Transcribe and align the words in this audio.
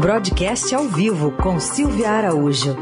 Broadcast 0.00 0.72
ao 0.76 0.84
vivo 0.84 1.32
com 1.32 1.58
Silvia 1.58 2.10
Araújo. 2.10 2.76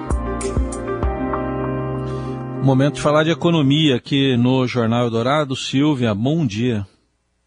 Momento 2.62 2.96
de 2.96 3.00
falar 3.00 3.24
de 3.24 3.30
economia 3.30 3.96
aqui 3.96 4.36
no 4.36 4.66
Jornal 4.66 5.04
Eldorado. 5.04 5.56
Silvia, 5.56 6.14
bom 6.14 6.46
dia. 6.46 6.86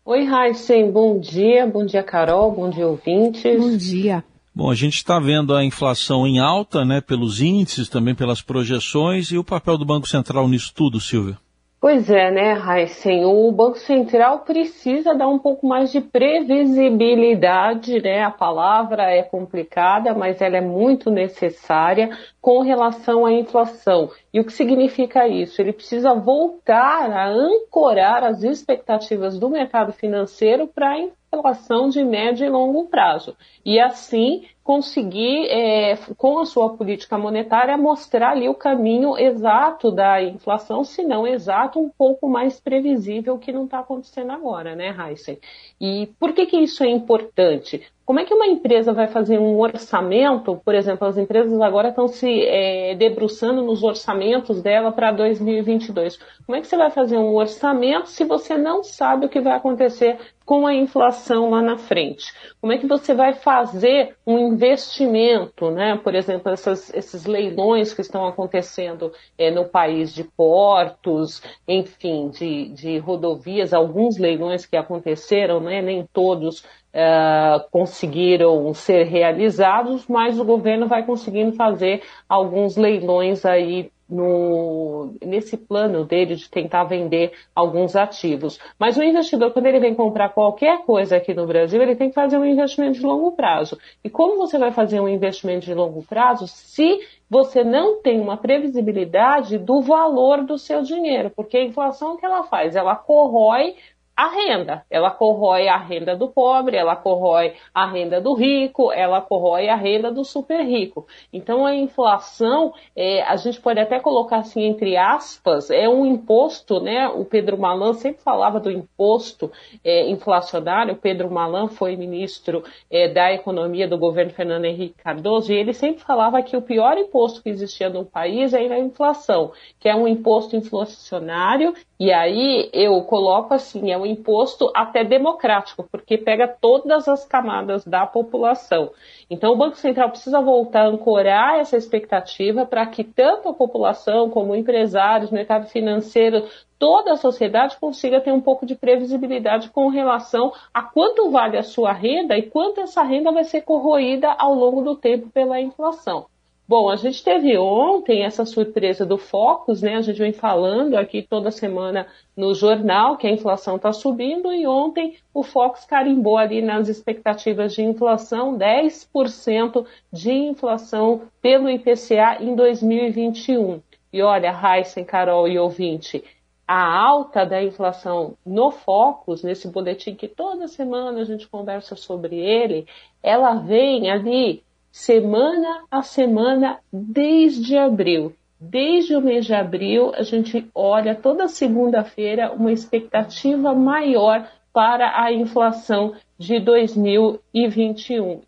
Oi, 0.03 0.25
Heisen, 0.25 0.91
bom 0.91 1.19
dia. 1.19 1.67
Bom 1.67 1.85
dia, 1.85 2.01
Carol. 2.01 2.51
Bom 2.51 2.71
dia, 2.71 2.87
ouvintes. 2.87 3.59
Bom 3.59 3.77
dia. 3.77 4.23
Bom, 4.55 4.71
a 4.71 4.75
gente 4.75 4.95
está 4.95 5.19
vendo 5.19 5.55
a 5.55 5.63
inflação 5.63 6.25
em 6.25 6.39
alta, 6.39 6.83
né, 6.83 6.99
pelos 6.99 7.39
índices, 7.39 7.87
também 7.87 8.15
pelas 8.15 8.41
projeções, 8.41 9.29
e 9.29 9.37
o 9.37 9.43
papel 9.43 9.77
do 9.77 9.85
Banco 9.85 10.07
Central 10.07 10.47
nisso 10.47 10.73
tudo, 10.73 10.99
Silvia? 10.99 11.37
Pois 11.81 12.09
é, 12.09 12.29
né, 12.29 12.59
Heisen? 12.59 13.23
O 13.23 13.49
Banco 13.53 13.77
Central 13.77 14.39
precisa 14.39 15.15
dar 15.15 15.29
um 15.29 15.39
pouco 15.39 15.65
mais 15.65 15.93
de 15.93 16.01
previsibilidade, 16.01 18.01
né? 18.01 18.21
A 18.21 18.29
palavra 18.29 19.03
é 19.03 19.23
complicada, 19.23 20.13
mas 20.13 20.41
ela 20.41 20.57
é 20.57 20.61
muito 20.61 21.09
necessária 21.09 22.09
com 22.41 22.59
relação 22.59 23.25
à 23.25 23.31
inflação. 23.31 24.11
E 24.33 24.41
o 24.41 24.43
que 24.43 24.51
significa 24.51 25.25
isso? 25.25 25.61
Ele 25.61 25.71
precisa 25.71 26.13
voltar 26.13 27.13
a 27.13 27.29
ancorar 27.29 28.25
as 28.25 28.43
expectativas 28.43 29.39
do 29.39 29.49
mercado 29.49 29.93
financeiro 29.93 30.67
para 30.67 30.89
a 30.89 30.99
inflação 30.99 31.87
de 31.87 32.03
médio 32.03 32.45
e 32.45 32.49
longo 32.49 32.87
prazo. 32.87 33.37
E 33.65 33.79
assim 33.79 34.43
conseguir, 34.63 35.47
é, 35.47 35.97
com 36.17 36.39
a 36.39 36.45
sua 36.45 36.75
política 36.75 37.17
monetária, 37.17 37.77
mostrar 37.77 38.31
ali 38.31 38.47
o 38.47 38.53
caminho 38.53 39.17
exato 39.17 39.91
da 39.91 40.21
inflação, 40.21 40.83
se 40.83 41.03
não 41.03 41.25
exato, 41.25 41.79
um 41.79 41.89
pouco 41.89 42.29
mais 42.29 42.59
previsível 42.59 43.37
que 43.37 43.51
não 43.51 43.65
está 43.65 43.79
acontecendo 43.79 44.31
agora, 44.31 44.75
né, 44.75 44.95
Heisen? 44.95 45.39
E 45.81 46.07
por 46.19 46.33
que, 46.33 46.45
que 46.45 46.57
isso 46.57 46.83
é 46.83 46.87
importante? 46.87 47.81
Como 48.09 48.19
é 48.19 48.25
que 48.25 48.33
uma 48.33 48.47
empresa 48.47 48.91
vai 48.91 49.07
fazer 49.07 49.37
um 49.37 49.59
orçamento? 49.59 50.59
Por 50.65 50.73
exemplo, 50.73 51.07
as 51.07 51.15
empresas 51.15 51.61
agora 51.61 51.89
estão 51.89 52.07
se 52.07 52.41
é, 52.43 52.95
debruçando 52.95 53.61
nos 53.61 53.83
orçamentos 53.83 54.63
dela 54.63 54.91
para 54.91 55.11
2022. 55.11 56.17
Como 56.43 56.55
é 56.55 56.59
que 56.59 56.65
você 56.65 56.75
vai 56.75 56.89
fazer 56.89 57.19
um 57.19 57.35
orçamento 57.35 58.09
se 58.09 58.25
você 58.25 58.57
não 58.57 58.83
sabe 58.83 59.27
o 59.27 59.29
que 59.29 59.39
vai 59.39 59.53
acontecer 59.53 60.17
com 60.43 60.65
a 60.65 60.73
inflação 60.73 61.51
lá 61.51 61.61
na 61.61 61.77
frente? 61.77 62.33
Como 62.59 62.73
é 62.73 62.79
que 62.79 62.87
você 62.87 63.13
vai 63.13 63.33
fazer 63.33 64.15
um 64.25 64.55
investimento, 64.59 65.71
né? 65.71 65.97
Por 66.03 66.13
exemplo, 66.13 66.51
essas, 66.51 66.93
esses 66.93 67.25
leilões 67.25 67.93
que 67.93 68.01
estão 68.01 68.27
acontecendo 68.27 69.13
é, 69.37 69.49
no 69.49 69.63
país 69.63 70.13
de 70.13 70.25
portos, 70.25 71.41
enfim, 71.65 72.29
de, 72.29 72.67
de 72.69 72.97
rodovias, 72.97 73.73
alguns 73.73 74.17
leilões 74.17 74.65
que 74.65 74.75
aconteceram, 74.75 75.61
né? 75.61 75.81
Nem 75.81 76.05
todos 76.11 76.63
Uh, 76.89 77.69
conseguiram 77.69 78.73
ser 78.73 79.03
realizados, 79.03 80.07
mas 80.07 80.39
o 80.39 80.43
governo 80.43 80.87
vai 80.87 81.05
conseguindo 81.05 81.55
fazer 81.55 82.01
alguns 82.27 82.75
leilões 82.75 83.45
aí 83.45 83.91
no, 84.09 85.13
nesse 85.23 85.55
plano 85.55 86.03
dele 86.03 86.35
de 86.35 86.49
tentar 86.49 86.85
vender 86.85 87.31
alguns 87.53 87.95
ativos. 87.95 88.59
Mas 88.79 88.97
o 88.97 89.03
investidor, 89.03 89.51
quando 89.51 89.67
ele 89.67 89.79
vem 89.79 89.93
comprar 89.93 90.29
qualquer 90.29 90.83
coisa 90.85 91.17
aqui 91.17 91.33
no 91.33 91.45
Brasil, 91.45 91.81
ele 91.81 91.95
tem 91.95 92.09
que 92.09 92.15
fazer 92.15 92.37
um 92.37 92.45
investimento 92.45 92.99
de 92.99 93.05
longo 93.05 93.31
prazo. 93.33 93.77
E 94.03 94.09
como 94.09 94.37
você 94.37 94.57
vai 94.57 94.71
fazer 94.71 94.99
um 94.99 95.07
investimento 95.07 95.65
de 95.65 95.73
longo 95.73 96.01
prazo 96.03 96.47
se 96.47 96.99
você 97.29 97.63
não 97.63 98.01
tem 98.01 98.19
uma 98.19 98.37
previsibilidade 98.37 99.57
do 99.57 99.81
valor 99.81 100.43
do 100.43 100.57
seu 100.57 100.81
dinheiro? 100.81 101.29
Porque 101.29 101.57
a 101.57 101.63
inflação 101.63 102.17
que 102.17 102.25
ela 102.25 102.43
faz? 102.43 102.75
Ela 102.75 102.95
corrói 102.95 103.75
a 104.19 104.27
renda. 104.27 104.83
Ela 104.89 105.11
corrói 105.11 105.69
a 105.69 105.77
renda 105.77 106.13
do 106.13 106.27
pobre, 106.27 106.75
ela 106.75 106.93
corrói 106.93 107.53
a 107.73 107.89
renda 107.89 108.19
do 108.19 108.33
rico, 108.33 108.91
ela 108.91 109.21
corrói 109.21 109.69
a 109.69 109.75
renda 109.77 110.11
do 110.11 110.25
super 110.25 110.59
rico. 110.59 111.07
Então 111.31 111.65
a 111.65 111.73
inflação, 111.73 112.73
é, 112.93 113.23
a 113.23 113.37
gente 113.37 113.61
pode 113.61 113.79
até 113.79 113.97
colocar 113.97 114.39
assim 114.39 114.65
entre 114.65 114.97
aspas, 114.97 115.71
é 115.71 115.87
um 115.87 116.05
imposto, 116.05 116.81
né? 116.81 117.07
O 117.07 117.23
Pedro 117.23 117.57
Malan 117.57 117.93
sempre 117.93 118.21
falava 118.21 118.59
do 118.59 118.69
imposto 118.69 119.49
é, 119.85 120.09
inflacionário. 120.09 120.95
O 120.95 120.97
Pedro 120.97 121.31
Malan 121.31 121.69
foi 121.69 121.95
ministro 121.95 122.61
é, 122.91 123.07
da 123.07 123.31
economia 123.31 123.87
do 123.87 123.97
governo 123.97 124.33
Fernando 124.33 124.65
Henrique 124.65 125.01
Cardoso 125.01 125.53
e 125.53 125.55
ele 125.55 125.73
sempre 125.73 126.03
falava 126.03 126.41
que 126.41 126.57
o 126.57 126.61
pior 126.61 126.97
imposto 126.97 127.41
que 127.41 127.49
existia 127.49 127.89
no 127.89 128.03
país 128.03 128.53
é 128.53 128.59
a 128.59 128.79
inflação, 128.79 129.53
que 129.79 129.87
é 129.87 129.95
um 129.95 130.05
imposto 130.05 130.57
inflacionário. 130.57 131.73
E 131.99 132.13
aí 132.13 132.69
eu 132.71 133.01
coloco 133.03 133.53
assim, 133.53 133.91
é 133.91 133.97
um 133.97 134.05
imposto 134.05 134.71
até 134.73 135.03
democrático, 135.03 135.83
porque 135.91 136.17
pega 136.17 136.47
todas 136.47 137.09
as 137.09 137.25
camadas 137.25 137.83
da 137.83 138.07
população. 138.07 138.91
Então, 139.29 139.51
o 139.51 139.57
Banco 139.57 139.75
Central 139.75 140.09
precisa 140.09 140.39
voltar 140.39 140.83
a 140.83 140.87
ancorar 140.87 141.59
essa 141.59 141.75
expectativa 141.75 142.65
para 142.65 142.85
que 142.85 143.03
tanto 143.03 143.49
a 143.49 143.53
população 143.53 144.29
como 144.29 144.55
empresários, 144.55 145.29
mercado 145.29 145.67
financeiro, 145.67 146.47
toda 146.79 147.11
a 147.11 147.17
sociedade 147.17 147.77
consiga 147.77 148.21
ter 148.21 148.31
um 148.31 148.39
pouco 148.39 148.65
de 148.65 148.75
previsibilidade 148.75 149.69
com 149.69 149.89
relação 149.89 150.53
a 150.73 150.81
quanto 150.81 151.29
vale 151.29 151.57
a 151.57 151.63
sua 151.63 151.91
renda 151.91 152.37
e 152.37 152.43
quanto 152.43 152.79
essa 152.79 153.03
renda 153.03 153.29
vai 153.29 153.43
ser 153.43 153.63
corroída 153.63 154.33
ao 154.39 154.53
longo 154.53 154.81
do 154.81 154.95
tempo 154.95 155.29
pela 155.31 155.59
inflação. 155.59 156.27
Bom, 156.69 156.87
a 156.87 156.95
gente 156.97 157.23
teve 157.23 157.57
ontem 157.57 158.21
essa 158.21 158.45
surpresa 158.45 159.03
do 159.03 159.17
Focus, 159.17 159.81
né? 159.81 159.95
A 159.95 160.01
gente 160.03 160.19
vem 160.19 160.31
falando 160.31 160.93
aqui 160.93 161.23
toda 161.23 161.49
semana 161.49 162.05
no 162.37 162.53
jornal 162.53 163.17
que 163.17 163.25
a 163.25 163.31
inflação 163.31 163.77
está 163.77 163.91
subindo 163.91 164.53
e 164.53 164.67
ontem 164.67 165.17
o 165.33 165.41
Focus 165.41 165.83
carimbou 165.83 166.37
ali 166.37 166.61
nas 166.61 166.87
expectativas 166.87 167.73
de 167.73 167.81
inflação 167.81 168.55
10% 168.55 169.83
de 170.13 170.31
inflação 170.31 171.23
pelo 171.41 171.71
IPCA 171.71 172.37
em 172.39 172.55
2021. 172.55 173.81
E 174.13 174.21
olha, 174.21 174.53
Heisen, 174.53 175.03
Carol 175.03 175.47
e 175.47 175.57
ouvinte, 175.57 176.23
a 176.67 176.99
alta 177.03 177.47
da 177.47 177.63
inflação 177.63 178.35
no 178.45 178.69
Focus, 178.69 179.41
nesse 179.41 179.67
boletim 179.67 180.13
que 180.13 180.27
toda 180.27 180.67
semana 180.67 181.21
a 181.21 181.25
gente 181.25 181.47
conversa 181.47 181.95
sobre 181.95 182.37
ele, 182.37 182.85
ela 183.23 183.55
vem 183.55 184.11
ali 184.11 184.63
semana 184.91 185.83
a 185.89 186.01
semana 186.01 186.79
desde 186.91 187.77
abril. 187.77 188.33
Desde 188.59 189.15
o 189.15 189.21
mês 189.21 189.45
de 189.45 189.53
abril, 189.53 190.11
a 190.15 190.23
gente 190.23 190.69
olha 190.75 191.15
toda 191.15 191.47
segunda-feira 191.47 192.51
uma 192.51 192.71
expectativa 192.71 193.73
maior 193.73 194.49
para 194.73 195.23
a 195.23 195.31
inflação 195.31 196.13
de 196.37 196.59
2021 196.59 198.41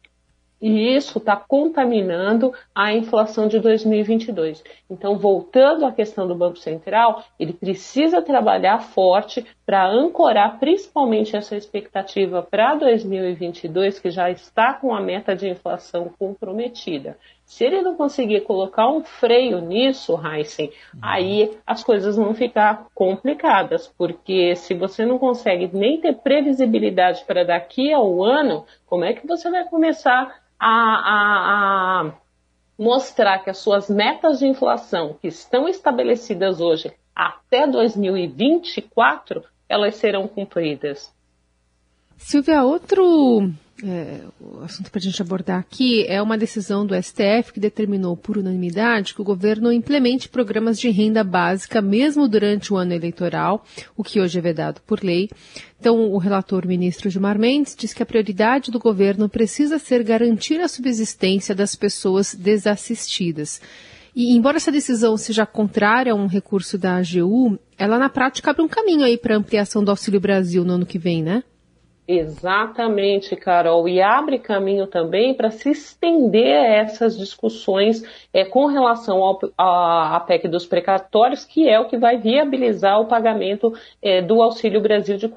e 0.62 0.96
isso 0.96 1.18
está 1.18 1.36
contaminando 1.36 2.54
a 2.76 2.94
inflação 2.94 3.48
de 3.48 3.60
2022. 3.60 4.64
Então, 4.90 5.18
voltando 5.18 5.86
à 5.86 5.92
questão 5.92 6.28
do 6.28 6.36
Banco 6.36 6.58
Central, 6.58 7.24
ele 7.40 7.54
precisa 7.54 8.22
trabalhar 8.22 8.80
forte 8.80 9.46
para 9.66 9.90
ancorar 9.90 10.60
principalmente 10.60 11.36
essa 11.36 11.56
expectativa 11.56 12.44
para 12.44 12.76
2022, 12.76 14.00
que 14.00 14.12
já 14.12 14.30
está 14.30 14.74
com 14.74 14.94
a 14.94 15.02
meta 15.02 15.36
de 15.36 15.50
inflação 15.50 16.12
comprometida. 16.20 17.18
Se 17.52 17.66
ele 17.66 17.82
não 17.82 17.98
conseguir 17.98 18.42
colocar 18.42 18.88
um 18.88 19.04
freio 19.04 19.60
nisso, 19.60 20.18
Heisen, 20.26 20.72
aí 21.02 21.52
as 21.68 21.84
coisas 21.84 22.16
vão 22.16 22.34
ficar 22.34 22.88
complicadas, 22.96 23.90
porque 23.98 24.56
se 24.56 24.74
você 24.74 25.06
não 25.06 25.20
consegue 25.20 25.70
nem 25.74 26.00
ter 26.00 26.16
previsibilidade 26.16 27.26
para 27.26 27.44
daqui 27.44 27.92
a 27.92 28.02
um 28.02 28.24
ano, 28.24 28.66
como 28.86 29.04
é 29.04 29.12
que 29.12 29.28
você 29.28 29.52
vai 29.52 29.66
começar 29.66 30.34
a, 30.58 30.70
a, 30.70 32.00
a 32.00 32.12
mostrar 32.80 33.40
que 33.40 33.50
as 33.50 33.58
suas 33.58 33.90
metas 33.90 34.40
de 34.40 34.48
inflação, 34.48 35.18
que 35.22 35.28
estão 35.28 35.68
estabelecidas 35.68 36.62
hoje 36.62 36.94
até 37.14 37.68
2024, 37.68 39.44
elas 39.68 39.98
serão 39.98 40.26
cumpridas. 40.26 41.14
Silvia, 42.16 42.64
outro 42.64 43.52
é, 43.84 44.22
o 44.40 44.64
assunto 44.64 44.92
para 44.92 45.00
a 45.00 45.02
gente 45.02 45.22
abordar 45.22 45.60
aqui 45.60 46.06
é 46.08 46.22
uma 46.22 46.38
decisão 46.38 46.86
do 46.86 46.96
STF 46.96 47.52
que 47.54 47.60
determinou 47.60 48.16
por 48.16 48.38
unanimidade 48.38 49.14
que 49.14 49.22
o 49.22 49.26
governo 49.26 49.72
implemente 49.72 50.30
programas 50.30 50.80
de 50.80 50.90
renda 50.90 51.24
básica 51.24 51.82
mesmo 51.82 52.28
durante 52.28 52.74
o 52.74 52.78
ano 52.78 52.94
eleitoral, 52.94 53.66
o 53.96 54.04
que 54.04 54.20
hoje 54.20 54.38
é 54.38 54.42
vedado 54.42 54.82
por 54.82 55.04
lei. 55.04 55.30
Então, 55.80 56.12
o 56.12 56.18
relator 56.18 56.68
ministro 56.68 57.10
Gilmar 57.10 57.40
Mendes 57.40 57.76
diz 57.76 57.94
que 57.94 58.04
a 58.04 58.06
prioridade 58.06 58.70
do 58.70 58.80
governo 58.80 59.28
precisa 59.28 59.80
ser 59.80 60.04
garantir 60.04 60.60
a 60.60 60.68
subsistência 60.68 61.56
das 61.56 61.76
pessoas 61.76 62.36
desassistidas. 62.36 63.60
E 64.16 64.36
embora 64.36 64.58
essa 64.58 64.72
decisão 64.72 65.18
seja 65.18 65.46
contrária 65.46 66.12
a 66.12 66.16
um 66.16 66.28
recurso 66.28 66.78
da 66.78 66.98
AGU, 66.98 67.58
ela 67.78 67.98
na 67.98 68.10
prática 68.10 68.52
abre 68.52 68.62
um 68.62 68.68
caminho 68.68 69.06
aí 69.06 69.18
para 69.18 69.38
ampliação 69.38 69.84
do 69.84 69.90
Auxílio 69.90 70.20
Brasil 70.20 70.64
no 70.66 70.74
ano 70.74 70.86
que 70.86 71.00
vem, 71.00 71.24
né? 71.24 71.44
Exatamente, 72.14 73.38
Carol, 73.38 73.88
e 73.88 74.02
abre 74.02 74.38
caminho 74.38 74.86
também 74.86 75.34
para 75.34 75.50
se 75.50 75.70
estender 75.70 76.62
essas 76.66 77.18
discussões 77.18 78.04
é, 78.34 78.44
com 78.44 78.66
relação 78.66 79.24
ao, 79.24 79.40
a, 79.58 80.18
a 80.18 80.20
PEC 80.20 80.50
dos 80.50 80.66
precatórios, 80.66 81.46
que 81.46 81.70
é 81.70 81.80
o 81.80 81.88
que 81.88 81.98
vai 81.98 82.18
viabilizar 82.18 83.00
o 83.00 83.06
pagamento 83.06 83.74
é, 84.02 84.22
do 84.22 84.42
Auxílio 84.42 84.82
Brasil 84.82 85.16
de 85.16 85.28
R$ 85.28 85.32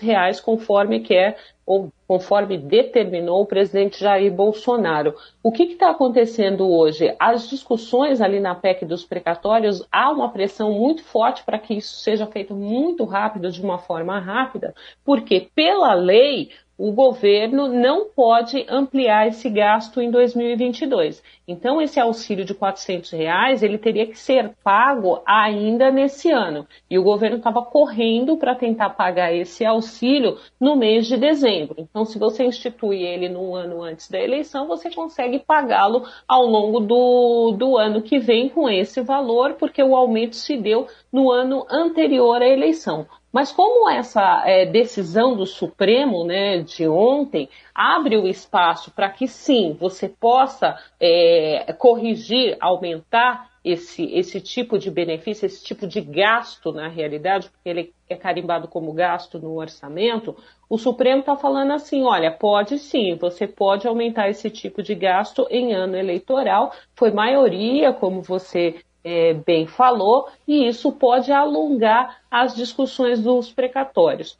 reais, 0.00 0.40
conforme 0.40 1.00
quer 1.00 1.36
ou 1.66 1.92
conforme 2.06 2.58
determinou 2.58 3.42
o 3.42 3.46
presidente 3.46 4.00
Jair 4.00 4.32
Bolsonaro. 4.32 5.14
O 5.42 5.50
que 5.50 5.62
está 5.64 5.90
acontecendo 5.90 6.68
hoje? 6.70 7.14
As 7.18 7.48
discussões 7.48 8.20
ali 8.20 8.40
na 8.40 8.54
PEC 8.54 8.84
dos 8.84 9.04
precatórios, 9.04 9.86
há 9.90 10.10
uma 10.10 10.30
pressão 10.30 10.72
muito 10.72 11.02
forte 11.02 11.42
para 11.44 11.58
que 11.58 11.74
isso 11.74 11.96
seja 11.96 12.26
feito 12.26 12.54
muito 12.54 13.04
rápido, 13.04 13.50
de 13.50 13.62
uma 13.62 13.78
forma 13.78 14.18
rápida, 14.18 14.74
porque 15.04 15.48
pela 15.54 15.94
lei 15.94 16.50
o 16.76 16.90
governo 16.92 17.68
não 17.68 18.06
pode 18.08 18.66
ampliar 18.68 19.28
esse 19.28 19.48
gasto 19.48 20.00
em 20.00 20.10
2022. 20.10 21.22
Então, 21.46 21.80
esse 21.80 22.00
auxílio 22.00 22.44
de 22.44 22.54
400 22.54 23.10
reais, 23.12 23.62
ele 23.62 23.78
teria 23.78 24.06
que 24.06 24.18
ser 24.18 24.54
pago 24.64 25.22
ainda 25.26 25.90
nesse 25.90 26.30
ano. 26.30 26.66
E 26.90 26.98
o 26.98 27.02
governo 27.02 27.36
estava 27.36 27.62
correndo 27.62 28.36
para 28.36 28.54
tentar 28.54 28.90
pagar 28.90 29.32
esse 29.32 29.64
auxílio 29.64 30.38
no 30.60 30.74
mês 30.74 31.06
de 31.06 31.16
dezembro. 31.16 31.76
Então, 31.78 32.04
se 32.04 32.18
você 32.18 32.44
institui 32.44 33.02
ele 33.02 33.28
no 33.28 33.54
ano 33.54 33.82
antes 33.82 34.10
da 34.10 34.18
eleição, 34.18 34.66
você 34.66 34.90
consegue 34.90 35.38
pagá-lo 35.38 36.04
ao 36.26 36.44
longo 36.44 36.80
do, 36.80 37.52
do 37.56 37.76
ano 37.76 38.02
que 38.02 38.18
vem 38.18 38.48
com 38.48 38.68
esse 38.68 39.00
valor, 39.00 39.54
porque 39.54 39.82
o 39.82 39.94
aumento 39.94 40.34
se 40.34 40.56
deu 40.56 40.86
no 41.12 41.30
ano 41.30 41.64
anterior 41.70 42.42
à 42.42 42.48
eleição. 42.48 43.06
Mas 43.34 43.50
como 43.50 43.90
essa 43.90 44.44
é, 44.46 44.64
decisão 44.64 45.34
do 45.34 45.44
Supremo 45.44 46.24
né, 46.24 46.58
de 46.58 46.86
ontem 46.86 47.48
abre 47.74 48.16
o 48.16 48.28
espaço 48.28 48.92
para 48.92 49.10
que 49.10 49.26
sim, 49.26 49.76
você 49.76 50.08
possa 50.08 50.78
é, 51.00 51.72
corrigir, 51.76 52.56
aumentar 52.60 53.50
esse, 53.64 54.04
esse 54.14 54.40
tipo 54.40 54.78
de 54.78 54.88
benefício, 54.88 55.46
esse 55.46 55.64
tipo 55.64 55.84
de 55.84 56.00
gasto 56.00 56.70
na 56.70 56.86
realidade, 56.86 57.50
porque 57.50 57.68
ele 57.68 57.92
é 58.08 58.14
carimbado 58.14 58.68
como 58.68 58.92
gasto 58.92 59.40
no 59.40 59.58
orçamento, 59.58 60.36
o 60.70 60.78
Supremo 60.78 61.18
está 61.18 61.34
falando 61.34 61.72
assim: 61.72 62.04
olha, 62.04 62.30
pode 62.30 62.78
sim, 62.78 63.16
você 63.16 63.48
pode 63.48 63.88
aumentar 63.88 64.28
esse 64.28 64.48
tipo 64.48 64.80
de 64.80 64.94
gasto 64.94 65.44
em 65.50 65.72
ano 65.72 65.96
eleitoral. 65.96 66.72
Foi 66.94 67.10
maioria, 67.10 67.92
como 67.92 68.22
você 68.22 68.76
é, 69.04 69.34
bem 69.34 69.66
falou, 69.66 70.28
e 70.48 70.66
isso 70.66 70.90
pode 70.90 71.30
alongar 71.30 72.22
as 72.30 72.54
discussões 72.54 73.20
dos 73.20 73.52
precatórios. 73.52 74.36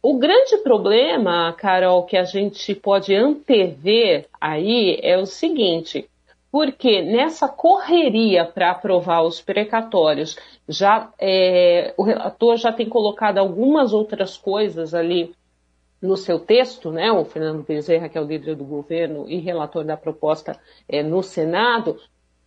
O 0.00 0.18
grande 0.18 0.58
problema, 0.58 1.52
Carol, 1.54 2.04
que 2.04 2.16
a 2.16 2.24
gente 2.24 2.74
pode 2.74 3.14
antever 3.14 4.26
aí 4.40 4.98
é 5.02 5.18
o 5.18 5.26
seguinte: 5.26 6.08
porque 6.52 7.02
nessa 7.02 7.48
correria 7.48 8.44
para 8.44 8.70
aprovar 8.70 9.22
os 9.22 9.40
precatórios, 9.40 10.36
já 10.68 11.10
é, 11.18 11.92
o 11.96 12.02
relator 12.02 12.56
já 12.56 12.72
tem 12.72 12.88
colocado 12.88 13.38
algumas 13.38 13.92
outras 13.92 14.36
coisas 14.36 14.94
ali 14.94 15.34
no 16.00 16.16
seu 16.18 16.38
texto, 16.38 16.92
né, 16.92 17.10
o 17.10 17.24
Fernando 17.24 17.64
Bezerra, 17.64 18.08
que 18.08 18.18
é 18.18 18.20
o 18.20 18.26
líder 18.26 18.56
do 18.56 18.64
governo 18.64 19.24
e 19.26 19.38
relator 19.38 19.84
da 19.84 19.96
proposta 19.96 20.60
é, 20.86 21.02
no 21.02 21.22
Senado, 21.22 21.98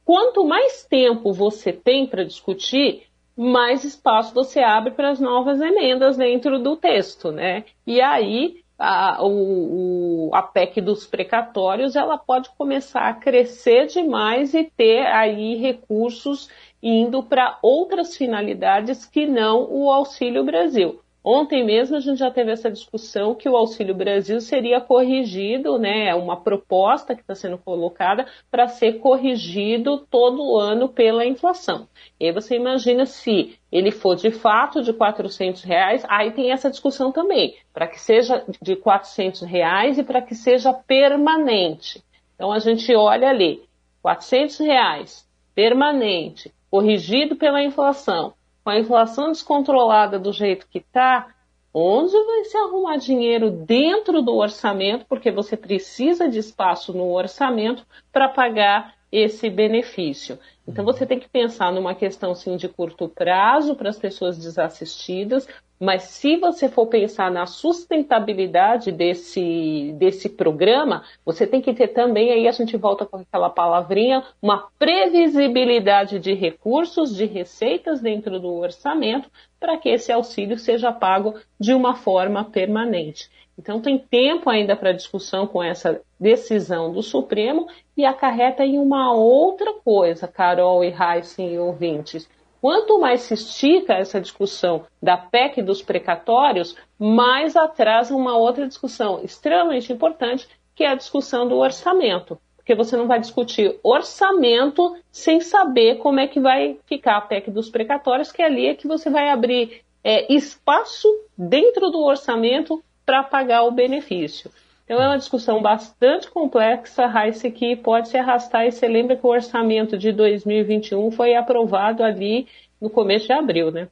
Quanto 0.07 0.45
mais 0.45 0.85
tempo 0.85 1.33
você 1.33 1.73
tem 1.73 2.07
para 2.07 2.23
discutir, 2.23 3.03
mais 3.35 3.83
espaço 3.83 4.33
você 4.33 4.61
abre 4.61 4.91
para 4.91 5.09
as 5.09 5.19
novas 5.19 5.59
emendas 5.59 6.15
dentro 6.15 6.59
do 6.59 6.77
texto, 6.77 7.29
né? 7.29 7.65
E 7.85 7.99
aí 7.99 8.63
a, 8.79 9.17
o, 9.21 10.29
a 10.33 10.41
PEC 10.41 10.79
dos 10.79 11.05
precatórios 11.05 11.97
ela 11.97 12.17
pode 12.17 12.49
começar 12.51 13.09
a 13.09 13.15
crescer 13.15 13.87
demais 13.87 14.53
e 14.53 14.63
ter 14.63 15.05
aí 15.07 15.57
recursos 15.57 16.49
indo 16.81 17.21
para 17.21 17.59
outras 17.61 18.15
finalidades 18.15 19.05
que 19.05 19.27
não 19.27 19.67
o 19.69 19.91
Auxílio 19.91 20.45
Brasil. 20.45 21.01
Ontem 21.29 21.61
mesmo 21.61 21.97
a 21.97 21.99
gente 21.99 22.19
já 22.19 22.31
teve 22.31 22.53
essa 22.53 22.71
discussão 22.71 23.35
que 23.35 23.49
o 23.49 23.57
Auxílio 23.57 23.93
Brasil 23.93 24.39
seria 24.39 24.79
corrigido, 24.79 25.77
né, 25.77 26.15
uma 26.15 26.37
proposta 26.37 27.13
que 27.13 27.19
está 27.19 27.35
sendo 27.35 27.57
colocada 27.57 28.25
para 28.49 28.69
ser 28.69 28.99
corrigido 28.99 30.07
todo 30.09 30.57
ano 30.57 30.87
pela 30.87 31.25
inflação. 31.25 31.85
E 32.17 32.27
aí 32.27 32.31
você 32.31 32.55
imagina 32.55 33.05
se 33.05 33.59
ele 33.69 33.91
for 33.91 34.15
de 34.15 34.31
fato 34.31 34.81
de 34.81 34.93
400 34.93 35.63
reais, 35.63 36.05
aí 36.07 36.31
tem 36.31 36.49
essa 36.49 36.69
discussão 36.69 37.11
também, 37.11 37.57
para 37.73 37.87
que 37.87 37.99
seja 37.99 38.45
de 38.61 38.77
400 38.77 39.41
reais 39.41 39.97
e 39.97 40.05
para 40.05 40.21
que 40.21 40.33
seja 40.33 40.71
permanente. 40.71 42.01
Então 42.35 42.53
a 42.53 42.59
gente 42.59 42.95
olha 42.95 43.27
ali, 43.27 43.61
400 44.01 44.59
reais, 44.59 45.27
permanente, 45.53 46.53
corrigido 46.71 47.35
pela 47.35 47.61
inflação, 47.61 48.33
com 48.67 48.71
a 48.71 48.79
inflação 48.79 49.31
descontrolada 49.31 50.19
do 50.19 50.33
jeito 50.33 50.67
que 50.67 50.79
está, 50.79 51.29
onde 51.73 52.11
vai 52.11 52.43
se 52.43 52.57
arrumar 52.57 52.97
dinheiro 52.97 53.49
dentro 53.49 54.21
do 54.21 54.35
orçamento, 54.35 55.05
porque 55.07 55.31
você 55.31 55.55
precisa 55.55 56.27
de 56.27 56.39
espaço 56.39 56.91
no 56.91 57.09
orçamento 57.13 57.87
para 58.11 58.27
pagar 58.27 58.95
esse 59.09 59.49
benefício. 59.49 60.37
Então 60.67 60.83
você 60.83 61.05
tem 61.05 61.17
que 61.17 61.29
pensar 61.29 61.71
numa 61.71 61.95
questão 61.95 62.35
sim 62.35 62.57
de 62.57 62.67
curto 62.67 63.07
prazo 63.07 63.73
para 63.73 63.87
as 63.87 63.97
pessoas 63.97 64.37
desassistidas, 64.37 65.47
mas 65.79 66.03
se 66.03 66.37
você 66.37 66.67
for 66.67 66.87
pensar 66.87 67.29
na 67.29 67.45
sustentabilidade 67.45 68.91
desse, 68.91 69.93
desse 69.97 70.27
programa, 70.27 71.03
você 71.23 71.45
tem 71.45 71.61
que 71.61 71.73
ter 71.73 71.89
também, 71.89 72.31
aí 72.31 72.47
a 72.47 72.51
gente 72.51 72.75
volta 72.75 73.05
com 73.05 73.17
aquela 73.17 73.49
palavrinha, 73.49 74.23
uma 74.41 74.67
previsibilidade 74.79 76.19
de 76.19 76.33
recursos, 76.33 77.15
de 77.15 77.25
receitas 77.25 78.01
dentro 78.01 78.39
do 78.39 78.53
orçamento, 78.55 79.29
para 79.59 79.77
que 79.77 79.89
esse 79.89 80.11
auxílio 80.11 80.57
seja 80.57 80.91
pago 80.91 81.35
de 81.59 81.73
uma 81.73 81.95
forma 81.95 82.43
permanente. 82.43 83.29
Então 83.57 83.81
tem 83.81 83.97
tempo 83.97 84.49
ainda 84.49 84.75
para 84.75 84.91
discussão 84.91 85.47
com 85.47 85.63
essa 85.63 85.99
decisão 86.19 86.91
do 86.91 87.01
Supremo 87.01 87.67
e 87.95 88.05
acarreta 88.05 88.63
em 88.63 88.77
uma 88.77 89.13
outra 89.13 89.73
coisa, 89.73 90.27
Carol 90.27 90.83
e 90.83 90.93
Heisen 90.93 91.53
e 91.53 91.59
ouvintes 91.59 92.29
Quanto 92.59 92.99
mais 92.99 93.21
se 93.21 93.33
estica 93.33 93.93
essa 93.93 94.19
discussão 94.19 94.85
da 95.01 95.15
PEC 95.15 95.61
dos 95.61 95.81
precatórios, 95.81 96.75
mais 96.97 97.55
atrasa 97.55 98.15
uma 98.15 98.35
outra 98.35 98.67
discussão 98.67 99.21
extremamente 99.23 99.93
importante, 99.93 100.47
que 100.75 100.83
é 100.83 100.89
a 100.89 100.95
discussão 100.95 101.47
do 101.47 101.57
orçamento. 101.57 102.39
Porque 102.55 102.75
você 102.75 102.97
não 102.97 103.07
vai 103.07 103.19
discutir 103.19 103.79
orçamento 103.83 104.97
sem 105.11 105.39
saber 105.39 105.97
como 105.99 106.19
é 106.19 106.27
que 106.27 106.39
vai 106.39 106.77
ficar 106.85 107.17
a 107.17 107.21
PEC 107.21 107.51
dos 107.51 107.69
precatórios, 107.69 108.31
que 108.31 108.41
ali 108.41 108.67
é 108.67 108.75
que 108.75 108.87
você 108.87 109.09
vai 109.09 109.29
abrir 109.29 109.81
é, 110.03 110.31
espaço 110.33 111.07
dentro 111.37 111.89
do 111.89 112.03
orçamento 112.03 112.83
para 113.05 113.23
pagar 113.23 113.63
o 113.63 113.71
benefício. 113.71 114.51
Então 114.87 115.03
é 115.03 115.07
uma 115.07 115.17
discussão 115.17 115.61
bastante 115.61 116.31
complexa, 116.31 117.07
Raíssa, 117.07 117.51
que 117.51 117.75
pode 117.75 118.07
se 118.07 118.17
arrastar. 118.17 118.65
E 118.65 118.71
você 118.71 118.87
lembra 118.87 119.17
que 119.17 119.27
o 119.27 119.29
orçamento 119.29 119.97
de 119.97 120.13
2021 120.13 121.11
foi 121.11 121.35
aprovado 121.35 122.03
ali 122.03 122.47
no 122.79 122.89
começo 122.89 123.25
de 123.25 123.33
abril, 123.33 123.69
né? 123.69 123.89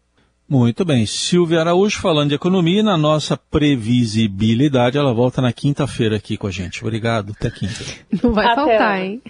Muito 0.48 0.86
bem. 0.86 1.06
Silvia 1.06 1.60
Araújo 1.60 2.00
falando 2.00 2.30
de 2.30 2.36
economia 2.36 2.82
na 2.82 2.96
nossa 2.96 3.36
previsibilidade. 3.36 4.98
Ela 4.98 5.14
volta 5.14 5.42
na 5.42 5.52
quinta-feira 5.52 6.16
aqui 6.16 6.38
com 6.38 6.48
a 6.48 6.52
gente. 6.52 6.82
Obrigado. 6.82 7.34
Até 7.38 7.50
quinta. 7.50 7.84
Não 8.24 8.32
vai 8.32 8.46
Até 8.46 8.56
faltar, 8.56 9.02
hein? 9.04 9.22